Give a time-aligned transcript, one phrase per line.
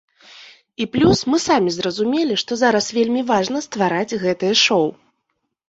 [0.85, 4.93] І плюс мы самі зразумелі, што зараз вельмі важна ствараць гэтае шоў.